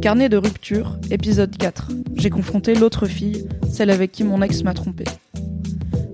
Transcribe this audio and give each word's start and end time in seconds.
Carnet 0.00 0.28
de 0.28 0.36
rupture, 0.36 0.98
épisode 1.10 1.56
4. 1.56 1.88
J'ai 2.14 2.30
confronté 2.30 2.74
l'autre 2.74 3.06
fille, 3.06 3.48
celle 3.70 3.90
avec 3.90 4.12
qui 4.12 4.24
mon 4.24 4.42
ex 4.42 4.62
m'a 4.62 4.74
trompé. 4.74 5.04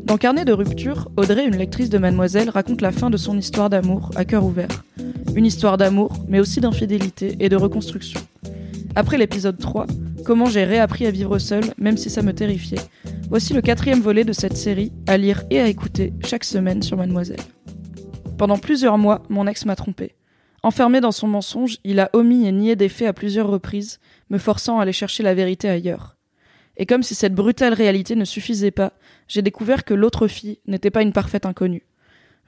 Dans 0.04 0.16
Carnet 0.16 0.44
de 0.44 0.52
rupture, 0.52 1.10
Audrey, 1.16 1.46
une 1.46 1.56
lectrice 1.56 1.90
de 1.90 1.98
Mademoiselle, 1.98 2.50
raconte 2.50 2.80
la 2.80 2.92
fin 2.92 3.10
de 3.10 3.16
son 3.16 3.36
histoire 3.38 3.70
d'amour 3.70 4.10
à 4.16 4.24
cœur 4.24 4.44
ouvert. 4.44 4.84
Une 5.34 5.46
histoire 5.46 5.76
d'amour, 5.76 6.12
mais 6.28 6.40
aussi 6.40 6.60
d'infidélité 6.60 7.36
et 7.40 7.48
de 7.48 7.56
reconstruction. 7.56 8.20
Après 8.94 9.18
l'épisode 9.18 9.58
3, 9.58 9.86
Comment 10.24 10.46
j'ai 10.46 10.64
réappris 10.64 11.06
à 11.06 11.10
vivre 11.10 11.38
seule, 11.38 11.74
même 11.76 11.98
si 11.98 12.08
ça 12.08 12.22
me 12.22 12.32
terrifiait. 12.32 12.80
Voici 13.28 13.52
le 13.52 13.60
quatrième 13.60 14.00
volet 14.00 14.24
de 14.24 14.32
cette 14.32 14.56
série, 14.56 14.90
à 15.06 15.18
lire 15.18 15.42
et 15.50 15.60
à 15.60 15.68
écouter 15.68 16.14
chaque 16.24 16.44
semaine 16.44 16.82
sur 16.82 16.96
Mademoiselle. 16.96 17.40
Pendant 18.38 18.56
plusieurs 18.56 18.96
mois, 18.96 19.22
mon 19.28 19.46
ex 19.46 19.66
m'a 19.66 19.76
trompé. 19.76 20.14
Enfermé 20.64 21.02
dans 21.02 21.12
son 21.12 21.28
mensonge, 21.28 21.76
il 21.84 22.00
a 22.00 22.08
omis 22.14 22.46
et 22.46 22.52
nié 22.52 22.74
des 22.74 22.88
faits 22.88 23.08
à 23.08 23.12
plusieurs 23.12 23.48
reprises, 23.48 24.00
me 24.30 24.38
forçant 24.38 24.78
à 24.78 24.82
aller 24.84 24.94
chercher 24.94 25.22
la 25.22 25.34
vérité 25.34 25.68
ailleurs. 25.68 26.16
Et 26.78 26.86
comme 26.86 27.02
si 27.02 27.14
cette 27.14 27.34
brutale 27.34 27.74
réalité 27.74 28.16
ne 28.16 28.24
suffisait 28.24 28.70
pas, 28.70 28.94
j'ai 29.28 29.42
découvert 29.42 29.84
que 29.84 29.92
l'autre 29.92 30.26
fille 30.26 30.60
n'était 30.66 30.90
pas 30.90 31.02
une 31.02 31.12
parfaite 31.12 31.44
inconnue. 31.44 31.84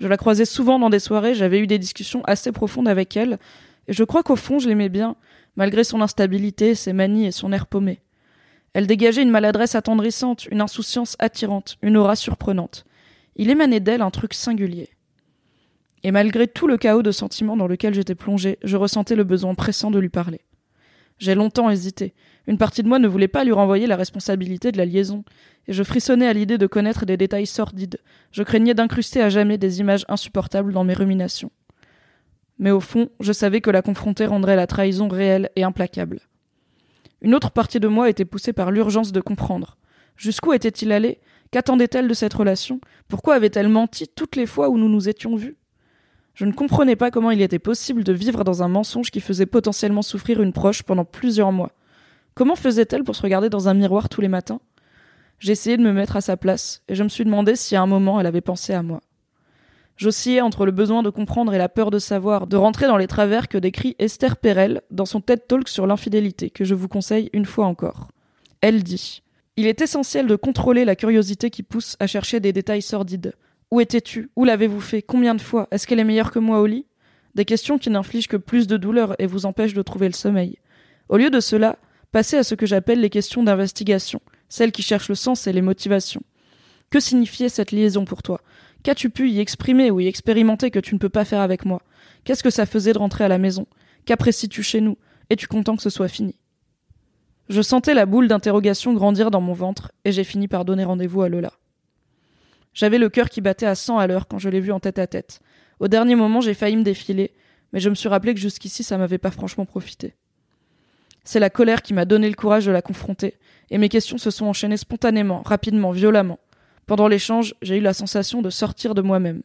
Je 0.01 0.09
la 0.09 0.17
croisais 0.17 0.47
souvent 0.47 0.79
dans 0.79 0.89
des 0.89 0.99
soirées, 0.99 1.35
j'avais 1.35 1.59
eu 1.59 1.67
des 1.67 1.79
discussions 1.79 2.25
assez 2.25 2.53
profondes 2.53 2.89
avec 2.89 3.19
elle, 3.19 3.39
et 3.87 3.93
je 3.93 4.03
crois 4.03 4.23
qu'au 4.23 4.37
fond 4.37 4.59
je 4.61 4.71
l'aimais 4.71 4.89
bien, 4.89 5.17
malgré 5.55 5.85
son 5.85 6.01
instabilité, 6.01 6.75
ses 6.75 6.95
manies 6.95 7.27
et 7.27 7.33
son 7.33 7.53
air 7.53 7.67
paumé. 7.67 8.01
Elle 8.73 8.87
dégageait 8.87 9.25
une 9.25 9.31
maladresse 9.31 9.75
attendrissante, 9.75 10.47
une 10.47 10.63
insouciance 10.63 11.17
attirante, 11.19 11.77
une 11.83 11.99
aura 11.99 12.17
surprenante. 12.17 12.87
Il 13.37 13.51
émanait 13.51 13.81
d'elle 13.81 14.01
un 14.01 14.11
truc 14.11 14.33
singulier. 14.33 14.96
Et 16.07 16.13
malgré 16.13 16.47
tout 16.47 16.69
le 16.69 16.77
chaos 16.77 17.03
de 17.03 17.11
sentiments 17.11 17.57
dans 17.57 17.67
lequel 17.67 17.93
j'étais 17.93 18.15
plongé, 18.15 18.61
je 18.63 18.77
ressentais 18.77 19.17
le 19.17 19.25
besoin 19.25 19.57
pressant 19.57 19.91
de 19.91 19.99
lui 19.99 20.09
parler. 20.09 20.43
J'ai 21.19 21.35
longtemps 21.35 21.69
hésité. 21.69 22.15
Une 22.47 22.59
partie 22.59 22.85
de 22.85 22.89
moi 22.89 23.01
ne 23.01 23.09
voulait 23.09 23.27
pas 23.27 23.43
lui 23.43 23.51
renvoyer 23.51 23.89
la 23.89 23.97
responsabilité 23.97 24.71
de 24.71 24.79
la 24.79 24.85
liaison, 24.85 25.25
et 25.67 25.73
je 25.73 25.83
frissonnais 25.83 26.29
à 26.29 26.33
l'idée 26.33 26.59
de 26.59 26.67
connaître 26.69 27.07
des 27.07 27.17
détails 27.17 27.47
sordides. 27.47 27.99
Je 28.31 28.45
craignais 28.45 28.75
d'incruster 28.75 29.21
à 29.21 29.31
jamais 29.31 29.59
des 29.59 29.81
images 29.81 30.05
insupportables 30.09 30.73
dans 30.73 30.85
mes 30.85 30.95
ruminations 30.95 31.51
mais 32.59 32.71
au 32.71 32.81
fond, 32.81 33.09
je 33.21 33.33
savais 33.33 33.61
que 33.61 33.71
la 33.71 33.83
confronter 33.83 34.27
rendrait 34.27 34.57
la 34.57 34.67
trahison 34.67 35.09
réelle 35.09 35.51
et 35.57 35.65
implacable. 35.65 36.21
Une 37.21 37.35
autre 37.35 37.51
partie 37.51 37.81
de 37.81 37.89
moi 37.89 38.09
était 38.09 38.25
poussée 38.25 38.53
par 38.53 38.71
l'urgence 38.71 39.13
de 39.13 39.21
comprendre. 39.21 39.77
Jusqu'où 40.17 40.53
était-il 40.53 40.93
allé? 40.93 41.19
Qu'attendait-elle 41.51 42.09
de 42.09 42.15
cette 42.15 42.35
relation? 42.35 42.81
Pourquoi 43.09 43.35
avait-elle 43.35 43.69
menti 43.69 44.09
toutes 44.09 44.37
les 44.37 44.47
fois 44.47 44.69
où 44.69 44.79
nous 44.79 44.89
nous 44.89 45.09
étions 45.09 45.37
vus? 45.37 45.57
Je 46.37 46.45
ne 46.45 46.53
comprenais 46.53 46.97
pas 46.97 47.11
comment 47.11 47.31
il 47.31 47.41
était 47.41 47.59
possible 47.59 48.05
de 48.05 48.13
vivre 48.13 48.45
dans 48.45 48.63
un 48.63 48.69
mensonge 48.69 49.11
qui 49.11 49.21
faisait 49.21 49.47
potentiellement 49.47 50.03
souffrir 50.03 50.43
une 50.43 50.53
proche 50.53 50.83
pendant 50.83 51.07
plusieurs 51.07 51.51
mois. 51.51 51.73
Comment 52.35 52.57
faisait-elle 52.57 53.05
pour 53.05 53.17
se 53.17 53.23
regarder 53.23 53.49
dans 53.49 53.71
un 53.71 53.75
miroir 53.75 54.11
tous 54.11 54.21
les 54.21 54.29
matins? 54.29 54.61
J'ai 55.39 55.53
essayé 55.53 55.79
de 55.79 55.83
me 55.83 55.95
mettre 55.95 56.15
à 56.15 56.21
sa 56.21 56.37
place, 56.37 56.83
et 56.89 56.95
je 56.95 57.03
me 57.03 57.09
suis 57.09 57.25
demandé 57.25 57.57
si 57.57 57.75
à 57.75 57.81
un 57.81 57.87
moment 57.87 58.21
elle 58.21 58.27
avait 58.27 58.43
pensé 58.43 58.75
à 58.75 58.83
moi. 58.83 59.01
J'oscillais 59.97 60.43
entre 60.43 60.67
le 60.67 60.73
besoin 60.73 61.03
de 61.03 61.09
comprendre 61.09 61.55
et 61.55 61.59
la 61.59 61.71
peur 61.71 61.91
de 61.91 61.99
savoir, 61.99 62.47
de 62.47 62.59
rentrer 62.59 62.87
dans 62.87 62.99
les 62.99 63.07
travers 63.07 63.49
que 63.49 63.57
décrit 63.57 63.97
Esther 63.99 64.37
Perel 64.37 64.83
dans 64.91 65.07
son 65.07 65.23
TED 65.23 65.47
Talk 65.49 65.71
sur 65.71 65.87
l'infidélité, 65.87 66.51
que 66.51 66.65
je 66.65 66.75
vous 66.75 66.89
conseille 66.89 67.31
une 67.33 67.47
fois 67.47 67.65
encore. 67.65 68.09
Elle 68.61 68.83
dit 68.83 69.23
Il 69.57 69.67
est 69.67 69.81
essentiel 69.81 70.27
de 70.27 70.37
contrôler 70.37 70.85
la 70.85 70.97
curiosité 70.97 71.49
qui 71.49 71.63
pousse 71.63 71.97
à 71.99 72.07
chercher 72.07 72.41
des 72.41 72.53
détails 72.53 72.83
sordides. 72.83 73.33
Où 73.71 73.81
étais-tu? 73.81 74.31
Où 74.37 74.45
l'avez-vous 74.45 74.81
fait? 74.81 75.03
Combien 75.03 75.35
de 75.35 75.41
fois? 75.41 75.67
Est-ce 75.71 75.87
qu'elle 75.87 75.99
est 75.99 76.05
meilleure 76.05 76.31
que 76.31 76.39
moi 76.39 76.61
au 76.61 76.67
lit? 76.67 76.87
Des 77.35 77.45
questions 77.45 77.79
qui 77.79 77.91
n'infligent 77.91 78.29
que 78.29 78.37
plus 78.37 78.67
de 78.67 78.77
douleur 78.77 79.15
et 79.19 79.27
vous 79.27 79.45
empêchent 79.45 79.75
de 79.75 79.83
trouver 79.83 80.07
le 80.07 80.15
sommeil. 80.15 80.59
Au 81.09 81.17
lieu 81.17 81.31
de 81.31 81.41
cela, 81.41 81.79
passez 82.13 82.37
à 82.37 82.45
ce 82.45 82.55
que 82.55 82.67
j'appelle 82.67 83.01
les 83.01 83.11
questions 83.11 83.43
d'investigation, 83.43 84.21
celles 84.49 84.73
qui 84.73 84.83
cherchent 84.83 85.09
le 85.09 85.15
sens 85.15 85.47
et 85.47 85.53
les 85.53 85.63
motivations. 85.63 86.23
Que 86.91 87.01
signifiait 87.01 87.49
cette 87.49 87.73
liaison 87.73 88.05
pour 88.05 88.23
toi? 88.23 88.41
Qu'as-tu 88.85 89.11
pu 89.11 89.31
y 89.31 89.41
exprimer 89.41 89.91
ou 89.91 89.99
y 89.99 90.07
expérimenter 90.07 90.71
que 90.71 90.79
tu 90.79 90.95
ne 90.95 91.01
peux 91.01 91.09
pas 91.09 91.25
faire 91.25 91.41
avec 91.41 91.65
moi? 91.65 91.83
Qu'est-ce 92.25 92.45
que 92.45 92.51
ça 92.51 92.67
faisait 92.67 92.93
de 92.93 92.99
rentrer 92.99 93.25
à 93.25 93.29
la 93.29 93.39
maison? 93.39 93.67
Qu'apprécies-tu 94.05 94.63
chez 94.63 94.81
nous? 94.81 94.97
Es-tu 95.29 95.49
content 95.49 95.75
que 95.75 95.83
ce 95.83 95.91
soit 95.91 96.09
fini? 96.09 96.37
Je 97.49 97.63
sentais 97.63 97.95
la 97.95 98.07
boule 98.07 98.29
d'interrogation 98.29 98.93
grandir 98.93 99.31
dans 99.31 99.41
mon 99.41 99.53
ventre 99.53 99.91
et 100.05 100.13
j'ai 100.13 100.25
fini 100.25 100.47
par 100.47 100.65
donner 100.65 100.85
rendez-vous 100.85 101.23
à 101.23 101.29
Lola. 101.29 101.53
J'avais 102.77 102.99
le 102.99 103.09
cœur 103.09 103.31
qui 103.31 103.41
battait 103.41 103.65
à 103.65 103.75
100 103.75 103.99
à 103.99 104.07
l'heure 104.07 104.29
quand 104.29 104.39
je 104.39 104.51
l'ai 104.51 104.61
vue 104.61 104.71
en 104.71 104.81
tête 104.81 104.99
à 104.99 105.07
tête. 105.07 105.41
Au 105.81 105.89
dernier 105.89 106.15
moment, 106.15 106.43
j'ai 106.43 106.53
failli 106.53 106.77
me 106.77 106.83
défiler, 106.83 107.33
mais 107.73 107.81
je 107.81 107.89
me 107.89 107.95
suis 107.95 108.11
rappelé 108.11 108.35
que 108.35 108.41
jusqu'ici, 108.41 108.83
ça 108.83 108.99
m'avait 108.99 109.17
pas 109.17 109.31
franchement 109.31 109.65
profité. 109.65 110.15
C'est 111.25 111.41
la 111.41 111.49
colère 111.49 111.81
qui 111.81 111.95
m'a 111.95 112.05
donné 112.05 112.29
le 112.29 112.35
courage 112.35 112.67
de 112.67 112.71
la 112.71 112.83
confronter, 112.83 113.39
et 113.71 113.79
mes 113.79 113.89
questions 113.89 114.19
se 114.19 114.31
sont 114.31 114.45
enchaînées 114.45 114.77
spontanément, 114.77 115.41
rapidement, 115.43 115.91
violemment. 115.91 116.39
Pendant 116.85 117.09
l'échange, 117.09 117.55
j'ai 117.63 117.79
eu 117.79 117.81
la 117.81 117.95
sensation 117.95 118.43
de 118.43 118.51
sortir 118.51 118.95
de 118.95 119.01
moi-même. 119.01 119.43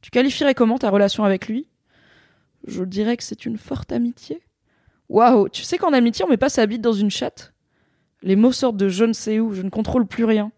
Tu 0.00 0.12
qualifierais 0.12 0.54
comment 0.54 0.78
ta 0.78 0.90
relation 0.90 1.24
avec 1.24 1.48
lui? 1.48 1.66
Je 2.68 2.84
dirais 2.84 3.16
que 3.16 3.24
c'est 3.24 3.46
une 3.46 3.58
forte 3.58 3.90
amitié. 3.90 4.42
Waouh, 5.08 5.48
tu 5.48 5.64
sais 5.64 5.76
qu'en 5.76 5.92
amitié, 5.92 6.24
on 6.24 6.28
met 6.28 6.36
pas 6.36 6.50
sa 6.50 6.66
bite 6.66 6.82
dans 6.82 6.92
une 6.92 7.10
chatte? 7.10 7.52
Les 8.22 8.36
mots 8.36 8.52
sortent 8.52 8.76
de 8.76 8.88
je 8.88 9.04
ne 9.04 9.12
sais 9.12 9.40
où, 9.40 9.54
je 9.54 9.62
ne 9.62 9.70
contrôle 9.70 10.06
plus 10.06 10.24
rien. 10.24 10.52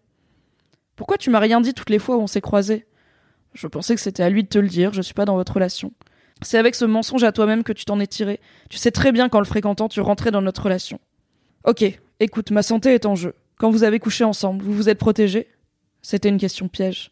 Pourquoi 0.97 1.17
tu 1.17 1.29
m'as 1.29 1.39
rien 1.39 1.61
dit 1.61 1.73
toutes 1.73 1.91
les 1.91 1.99
fois 1.99 2.17
où 2.17 2.21
on 2.21 2.27
s'est 2.27 2.41
croisés? 2.41 2.85
Je 3.53 3.67
pensais 3.67 3.95
que 3.95 4.01
c'était 4.01 4.23
à 4.23 4.29
lui 4.29 4.43
de 4.43 4.49
te 4.49 4.57
le 4.57 4.67
dire, 4.67 4.91
je 4.91 5.01
suis 5.01 5.13
pas 5.13 5.25
dans 5.25 5.35
votre 5.35 5.53
relation. 5.53 5.93
C'est 6.41 6.57
avec 6.57 6.75
ce 6.75 6.85
mensonge 6.85 7.23
à 7.23 7.31
toi-même 7.31 7.63
que 7.63 7.71
tu 7.71 7.85
t'en 7.85 7.99
es 7.99 8.07
tiré. 8.07 8.41
Tu 8.69 8.77
sais 8.77 8.91
très 8.91 9.11
bien 9.11 9.29
qu'en 9.29 9.39
le 9.39 9.45
fréquentant, 9.45 9.87
tu 9.87 10.01
rentrais 10.01 10.31
dans 10.31 10.41
notre 10.41 10.63
relation. 10.63 10.99
Ok, 11.63 11.85
écoute, 12.19 12.51
ma 12.51 12.63
santé 12.63 12.93
est 12.93 13.05
en 13.05 13.15
jeu. 13.15 13.35
Quand 13.57 13.71
vous 13.71 13.83
avez 13.83 13.99
couché 13.99 14.23
ensemble, 14.23 14.63
vous 14.63 14.73
vous 14.73 14.89
êtes 14.89 14.99
protégés? 14.99 15.47
C'était 16.01 16.29
une 16.29 16.37
question 16.37 16.67
piège. 16.67 17.11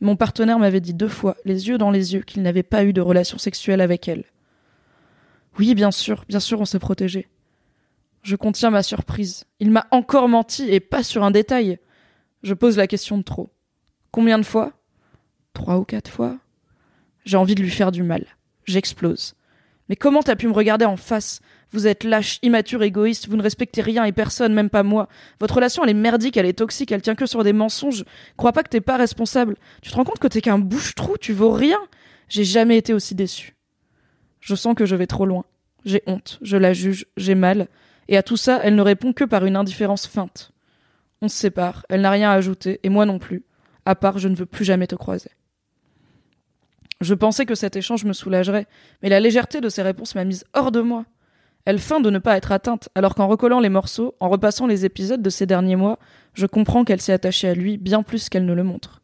Mon 0.00 0.16
partenaire 0.16 0.58
m'avait 0.58 0.80
dit 0.80 0.94
deux 0.94 1.08
fois, 1.08 1.36
les 1.44 1.68
yeux 1.68 1.78
dans 1.78 1.90
les 1.90 2.14
yeux, 2.14 2.20
qu'il 2.20 2.42
n'avait 2.42 2.62
pas 2.62 2.84
eu 2.84 2.92
de 2.92 3.00
relation 3.00 3.38
sexuelle 3.38 3.80
avec 3.80 4.08
elle. 4.08 4.24
Oui, 5.58 5.74
bien 5.74 5.90
sûr, 5.90 6.24
bien 6.28 6.40
sûr, 6.40 6.60
on 6.60 6.66
s'est 6.66 6.78
protégé. 6.78 7.28
Je 8.22 8.36
contiens 8.36 8.70
ma 8.70 8.82
surprise. 8.82 9.44
Il 9.60 9.70
m'a 9.70 9.86
encore 9.90 10.28
menti, 10.28 10.68
et 10.70 10.80
pas 10.80 11.02
sur 11.02 11.24
un 11.24 11.30
détail. 11.30 11.78
Je 12.46 12.54
pose 12.54 12.76
la 12.76 12.86
question 12.86 13.18
de 13.18 13.24
trop. 13.24 13.50
Combien 14.12 14.38
de 14.38 14.44
fois? 14.44 14.70
Trois 15.52 15.78
ou 15.78 15.84
quatre 15.84 16.08
fois 16.08 16.38
J'ai 17.24 17.36
envie 17.36 17.56
de 17.56 17.60
lui 17.60 17.72
faire 17.72 17.90
du 17.90 18.04
mal. 18.04 18.24
J'explose. 18.66 19.34
Mais 19.88 19.96
comment 19.96 20.22
t'as 20.22 20.36
pu 20.36 20.46
me 20.46 20.52
regarder 20.52 20.84
en 20.84 20.96
face? 20.96 21.40
Vous 21.72 21.88
êtes 21.88 22.04
lâche, 22.04 22.38
immature, 22.42 22.84
égoïste, 22.84 23.26
vous 23.26 23.36
ne 23.36 23.42
respectez 23.42 23.82
rien 23.82 24.04
et 24.04 24.12
personne, 24.12 24.54
même 24.54 24.70
pas 24.70 24.84
moi. 24.84 25.08
Votre 25.40 25.56
relation, 25.56 25.82
elle 25.82 25.90
est 25.90 25.94
merdique, 25.94 26.36
elle 26.36 26.46
est 26.46 26.52
toxique, 26.52 26.92
elle 26.92 27.02
tient 27.02 27.16
que 27.16 27.26
sur 27.26 27.42
des 27.42 27.52
mensonges. 27.52 28.04
Crois 28.36 28.52
pas 28.52 28.62
que 28.62 28.68
t'es 28.68 28.80
pas 28.80 28.96
responsable. 28.96 29.56
Tu 29.82 29.90
te 29.90 29.96
rends 29.96 30.04
compte 30.04 30.20
que 30.20 30.28
t'es 30.28 30.40
qu'un 30.40 30.60
bouche-trou, 30.60 31.16
tu 31.18 31.32
vaux 31.32 31.50
rien. 31.50 31.80
J'ai 32.28 32.44
jamais 32.44 32.76
été 32.76 32.94
aussi 32.94 33.16
déçu. 33.16 33.56
Je 34.38 34.54
sens 34.54 34.76
que 34.76 34.86
je 34.86 34.94
vais 34.94 35.08
trop 35.08 35.26
loin. 35.26 35.46
J'ai 35.84 36.04
honte, 36.06 36.38
je 36.42 36.56
la 36.56 36.72
juge, 36.72 37.06
j'ai 37.16 37.34
mal. 37.34 37.66
Et 38.06 38.16
à 38.16 38.22
tout 38.22 38.36
ça, 38.36 38.60
elle 38.62 38.76
ne 38.76 38.82
répond 38.82 39.12
que 39.12 39.24
par 39.24 39.44
une 39.46 39.56
indifférence 39.56 40.06
feinte. 40.06 40.52
On 41.22 41.28
se 41.28 41.36
sépare, 41.36 41.86
elle 41.88 42.02
n'a 42.02 42.10
rien 42.10 42.30
à 42.30 42.34
ajouter, 42.34 42.80
et 42.82 42.88
moi 42.88 43.06
non 43.06 43.18
plus. 43.18 43.44
À 43.84 43.94
part, 43.94 44.18
je 44.18 44.28
ne 44.28 44.34
veux 44.34 44.46
plus 44.46 44.64
jamais 44.64 44.86
te 44.86 44.94
croiser. 44.94 45.30
Je 47.00 47.14
pensais 47.14 47.46
que 47.46 47.54
cet 47.54 47.76
échange 47.76 48.04
me 48.04 48.12
soulagerait, 48.12 48.66
mais 49.02 49.08
la 49.08 49.20
légèreté 49.20 49.60
de 49.60 49.68
ses 49.68 49.82
réponses 49.82 50.14
m'a 50.14 50.24
mise 50.24 50.44
hors 50.54 50.72
de 50.72 50.80
moi. 50.80 51.04
Elle 51.64 51.78
feint 51.78 52.00
de 52.00 52.10
ne 52.10 52.18
pas 52.18 52.36
être 52.36 52.52
atteinte, 52.52 52.88
alors 52.94 53.14
qu'en 53.14 53.26
recollant 53.26 53.60
les 53.60 53.68
morceaux, 53.68 54.14
en 54.20 54.28
repassant 54.28 54.66
les 54.66 54.84
épisodes 54.84 55.20
de 55.20 55.30
ces 55.30 55.46
derniers 55.46 55.76
mois, 55.76 55.98
je 56.34 56.46
comprends 56.46 56.84
qu'elle 56.84 57.00
s'est 57.00 57.12
attachée 57.12 57.48
à 57.48 57.54
lui 57.54 57.76
bien 57.76 58.02
plus 58.02 58.28
qu'elle 58.28 58.46
ne 58.46 58.54
le 58.54 58.62
montre. 58.62 59.02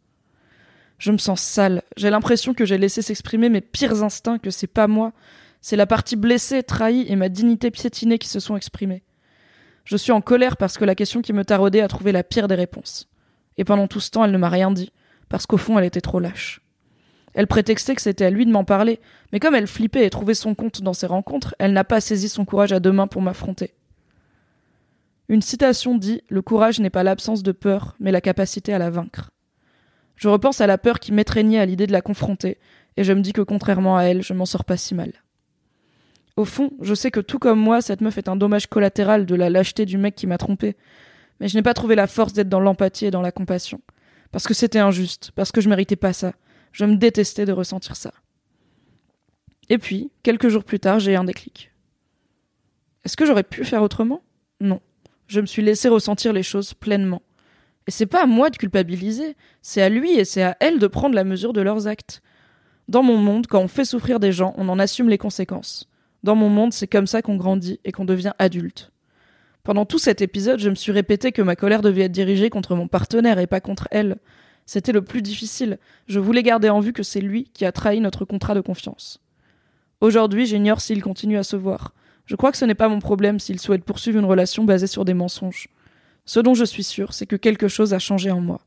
Je 0.99 1.11
me 1.11 1.19
sens 1.19 1.41
sale, 1.41 1.83
j'ai 1.97 2.11
l'impression 2.11 2.55
que 2.55 2.65
j'ai 2.65 2.79
laissé 2.79 3.03
s'exprimer 3.03 3.49
mes 3.49 3.61
pires 3.61 4.05
instincts, 4.05 4.39
que 4.39 4.51
c'est 4.51 4.69
pas 4.69 4.87
moi, 4.87 5.13
c'est 5.61 5.77
la 5.77 5.87
partie 5.87 6.17
blessée, 6.17 6.63
trahie 6.63 7.07
et 7.09 7.17
ma 7.17 7.29
dignité 7.29 7.71
piétinée 7.71 8.19
qui 8.19 8.29
se 8.29 8.41
sont 8.41 8.57
exprimées. 8.57 9.03
Je 9.85 9.97
suis 9.97 10.13
en 10.13 10.21
colère 10.21 10.57
parce 10.57 10.79
que 10.79 10.85
la 10.85 10.95
question 10.95 11.23
qui 11.23 11.33
me 11.33 11.45
taraudait 11.45 11.81
a 11.81 11.89
trouvé 11.89 12.13
la 12.13 12.23
pire 12.23 12.49
des 12.49 12.55
réponses. 12.55 13.09
Et 13.59 13.65
pendant 13.65 13.89
tout 13.89 14.01
ce 14.01 14.11
temps, 14.11 14.25
elle 14.25 14.31
ne 14.31 14.39
m'a 14.39 14.49
rien 14.49 14.71
dit, 14.71 14.93
parce 15.29 15.47
qu'au 15.47 15.57
fond, 15.57 15.79
elle 15.79 15.85
était 15.85 16.01
trop 16.01 16.21
lâche. 16.21 16.61
Elle 17.35 17.47
prétextait 17.47 17.95
que 17.95 18.03
c'était 18.03 18.27
à 18.27 18.31
lui 18.31 18.47
de 18.47 18.53
m'en 18.53 18.65
parler, 18.65 19.01
mais 19.33 19.41
comme 19.41 19.55
elle 19.55 19.67
flippait 19.67 20.07
et 20.07 20.11
trouvait 20.11 20.35
son 20.35 20.55
compte 20.55 20.83
dans 20.83 20.93
ses 20.93 21.07
rencontres, 21.07 21.55
elle 21.59 21.73
n'a 21.73 21.85
pas 21.85 22.01
saisi 22.01 22.29
son 22.29 22.45
courage 22.45 22.73
à 22.73 22.81
deux 22.81 22.93
mains 22.93 23.07
pour 23.07 23.23
m'affronter. 23.23 23.75
Une 25.29 25.41
citation 25.41 25.97
dit 25.97 26.23
Le 26.29 26.43
courage 26.43 26.79
n'est 26.79 26.91
pas 26.91 27.03
l'absence 27.03 27.43
de 27.43 27.53
peur, 27.53 27.97
mais 28.01 28.13
la 28.13 28.21
capacité 28.21 28.75
à 28.75 28.79
la 28.79 28.91
vaincre. 28.91 29.31
Je 30.17 30.29
repense 30.29 30.61
à 30.61 30.67
la 30.67 30.79
peur 30.79 31.01
qui 31.01 31.13
m'étreignait 31.13 31.59
à 31.59 31.67
l'idée 31.67 31.87
de 31.87 31.93
la 31.93 32.03
confronter, 32.03 32.59
et 32.99 33.05
je 33.05 33.13
me 33.13 33.23
dis 33.23 33.33
que 33.33 33.41
contrairement 33.41 33.97
à 33.97 34.03
elle, 34.03 34.23
je 34.23 34.35
m'en 34.35 34.45
sors 34.45 34.65
pas 34.65 34.77
si 34.77 34.95
mal. 34.95 35.13
Au 36.37 36.45
fond, 36.45 36.71
je 36.81 36.95
sais 36.95 37.11
que 37.11 37.21
tout 37.21 37.39
comme 37.39 37.61
moi, 37.61 37.83
cette 37.83 38.01
meuf 38.01 38.17
est 38.17 38.29
un 38.29 38.37
dommage 38.37 38.67
collatéral 38.67 39.27
de 39.27 39.35
la 39.35 39.51
lâcheté 39.51 39.85
du 39.85 39.99
mec 39.99 40.15
qui 40.15 40.27
m'a 40.27 40.39
trompé, 40.39 40.77
mais 41.41 41.49
je 41.49 41.57
n'ai 41.57 41.63
pas 41.63 41.75
trouvé 41.75 41.95
la 41.95 42.07
force 42.07 42.33
d'être 42.33 42.49
dans 42.49 42.61
l'empathie 42.61 43.07
et 43.07 43.11
dans 43.11 43.23
la 43.23 43.33
compassion. 43.33 43.81
Parce 44.31 44.47
que 44.47 44.55
c'était 44.55 44.79
injuste, 44.79 45.31
parce 45.35 45.53
que 45.53 45.61
je 45.61 45.69
méritais 45.69 45.97
pas 45.97 46.15
ça. 46.15 46.33
Je 46.73 46.87
me 46.87 46.97
détestais 46.97 47.45
de 47.45 47.53
ressentir 47.53 47.97
ça. 47.97 48.13
Et 49.69 49.77
puis, 49.77 50.11
quelques 50.23 50.49
jours 50.49 50.65
plus 50.65 50.81
tard, 50.81 51.01
j'ai 51.01 51.17
un 51.17 51.25
déclic. 51.25 51.71
Est-ce 53.05 53.17
que 53.17 53.27
j'aurais 53.27 53.43
pu 53.43 53.65
faire 53.65 53.83
autrement? 53.83 54.23
Non. 54.61 54.81
Je 55.27 55.41
me 55.41 55.47
suis 55.47 55.63
laissé 55.63 55.89
ressentir 55.89 56.33
les 56.33 56.43
choses 56.43 56.73
pleinement. 56.73 57.23
Et 57.87 57.91
c'est 57.91 58.07
pas 58.07 58.23
à 58.23 58.27
moi 58.27 58.49
de 58.49 58.57
culpabiliser, 58.57 59.37
c'est 59.61 59.83
à 59.83 59.89
lui 59.89 60.13
et 60.13 60.25
c'est 60.25 60.43
à 60.43 60.57
elle 60.61 60.79
de 60.79 60.87
prendre 60.87 61.15
la 61.15 61.25
mesure 61.25 61.53
de 61.53 61.61
leurs 61.61 61.89
actes. 61.89 62.23
Dans 62.89 63.03
mon 63.03 63.17
monde, 63.17 63.47
quand 63.47 63.61
on 63.61 63.69
fait 63.69 63.85
souffrir 63.85 64.21
des 64.21 64.33
gens, 64.33 64.55
on 64.57 64.69
en 64.69 64.79
assume 64.79 65.09
les 65.09 65.19
conséquences. 65.19 65.89
Dans 66.23 66.35
mon 66.37 66.49
monde, 66.49 66.73
c'est 66.73 66.87
comme 66.87 67.07
ça 67.07 67.23
qu'on 67.23 67.37
grandit 67.37 67.81
et 67.85 67.93
qu'on 67.93 68.05
devient 68.05 68.33
adulte. 68.39 68.93
Pendant 69.65 69.85
tout 69.85 69.99
cet 69.99 70.23
épisode, 70.23 70.59
je 70.59 70.71
me 70.71 70.75
suis 70.75 70.93
répété 70.93 71.33
que 71.33 71.43
ma 71.43 71.57
colère 71.57 71.83
devait 71.83 72.03
être 72.03 72.13
dirigée 72.13 72.51
contre 72.51 72.75
mon 72.75 72.89
partenaire 72.89 73.39
et 73.39 73.47
pas 73.47 73.61
contre 73.61 73.89
elle. 73.91 74.17
C'était 74.67 74.93
le 74.93 75.03
plus 75.03 75.23
difficile. 75.23 75.79
Je 76.07 76.21
voulais 76.21 76.43
garder 76.43 76.69
en 76.69 76.81
vue 76.81 76.93
que 76.93 77.03
c'est 77.03 77.21
lui 77.21 77.51
qui 77.55 77.65
a 77.65 77.73
trahi 77.73 78.01
notre 78.01 78.25
contrat 78.25 78.55
de 78.55 78.61
confiance. 78.61 79.21
Aujourd'hui, 80.01 80.47
j'ignore 80.47 80.81
s'il 80.81 81.03
continue 81.03 81.39
à 81.39 81.45
se 81.45 81.57
voir. 81.57 81.95
Je 82.27 82.37
crois 82.37 82.51
que 82.51 82.59
ce 82.59 82.65
n'est 82.65 82.75
pas 82.75 82.89
mon 82.89 82.99
problème 82.99 83.39
s'il 83.39 83.61
souhaite 83.61 83.85
poursuivre 83.85 84.19
une 84.19 84.25
relation 84.25 84.65
basée 84.65 84.87
sur 84.87 85.05
des 85.05 85.15
mensonges. 85.15 85.69
Ce 86.25 86.41
dont 86.41 86.55
je 86.55 86.65
suis 86.65 86.85
sûr, 86.85 87.15
c'est 87.15 87.27
que 87.27 87.37
quelque 87.37 87.69
chose 87.69 87.95
a 87.95 87.99
changé 87.99 88.31
en 88.31 88.41
moi. 88.41 88.61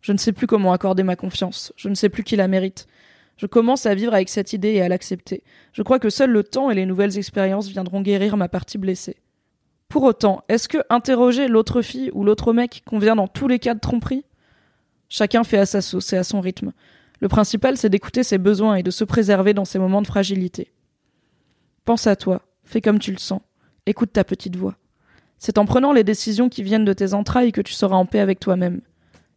Je 0.00 0.12
ne 0.12 0.18
sais 0.18 0.32
plus 0.32 0.46
comment 0.46 0.72
accorder 0.72 1.02
ma 1.02 1.16
confiance, 1.16 1.72
je 1.76 1.88
ne 1.88 1.94
sais 1.94 2.08
plus 2.08 2.24
qui 2.24 2.36
la 2.36 2.48
mérite. 2.48 2.86
Je 3.42 3.48
commence 3.48 3.86
à 3.86 3.96
vivre 3.96 4.14
avec 4.14 4.28
cette 4.28 4.52
idée 4.52 4.74
et 4.74 4.82
à 4.82 4.88
l'accepter. 4.88 5.42
Je 5.72 5.82
crois 5.82 5.98
que 5.98 6.10
seul 6.10 6.30
le 6.30 6.44
temps 6.44 6.70
et 6.70 6.76
les 6.76 6.86
nouvelles 6.86 7.18
expériences 7.18 7.66
viendront 7.66 8.00
guérir 8.00 8.36
ma 8.36 8.48
partie 8.48 8.78
blessée. 8.78 9.16
Pour 9.88 10.04
autant, 10.04 10.44
est-ce 10.48 10.68
que 10.68 10.78
interroger 10.90 11.48
l'autre 11.48 11.82
fille 11.82 12.12
ou 12.14 12.22
l'autre 12.22 12.52
mec 12.52 12.84
convient 12.86 13.16
dans 13.16 13.26
tous 13.26 13.48
les 13.48 13.58
cas 13.58 13.74
de 13.74 13.80
tromperie? 13.80 14.24
Chacun 15.08 15.42
fait 15.42 15.58
à 15.58 15.66
sa 15.66 15.80
sauce 15.80 16.12
et 16.12 16.16
à 16.16 16.22
son 16.22 16.40
rythme. 16.40 16.70
Le 17.18 17.26
principal, 17.26 17.76
c'est 17.76 17.88
d'écouter 17.88 18.22
ses 18.22 18.38
besoins 18.38 18.76
et 18.76 18.84
de 18.84 18.92
se 18.92 19.02
préserver 19.02 19.54
dans 19.54 19.64
ces 19.64 19.80
moments 19.80 20.02
de 20.02 20.06
fragilité. 20.06 20.70
Pense 21.84 22.06
à 22.06 22.14
toi, 22.14 22.42
fais 22.62 22.80
comme 22.80 23.00
tu 23.00 23.10
le 23.10 23.18
sens, 23.18 23.40
écoute 23.86 24.12
ta 24.12 24.22
petite 24.22 24.54
voix. 24.54 24.76
C'est 25.38 25.58
en 25.58 25.66
prenant 25.66 25.92
les 25.92 26.04
décisions 26.04 26.48
qui 26.48 26.62
viennent 26.62 26.84
de 26.84 26.92
tes 26.92 27.12
entrailles 27.12 27.50
que 27.50 27.60
tu 27.60 27.72
seras 27.72 27.96
en 27.96 28.06
paix 28.06 28.20
avec 28.20 28.38
toi-même. 28.38 28.82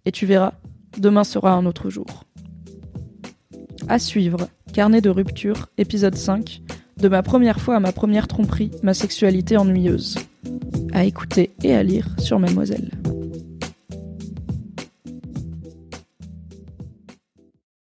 Et 0.06 0.12
tu 0.12 0.28
verras, 0.28 0.54
demain 0.96 1.24
sera 1.24 1.54
un 1.54 1.66
autre 1.66 1.90
jour. 1.90 2.06
À 3.88 4.00
suivre, 4.00 4.50
Carnet 4.74 5.00
de 5.00 5.12
rupture, 5.12 5.68
épisode 5.78 6.16
5, 6.16 6.62
de 6.98 7.08
ma 7.08 7.22
première 7.22 7.60
fois 7.60 7.76
à 7.76 7.80
ma 7.80 7.92
première 7.92 8.28
tromperie, 8.28 8.72
ma 8.82 8.96
sexualité 8.96 9.58
ennuyeuse. 9.58 10.18
À 10.92 11.04
écouter 11.06 11.52
et 11.64 11.76
à 11.76 11.84
lire 11.84 12.08
sur 12.18 12.40
Mademoiselle. 12.40 12.90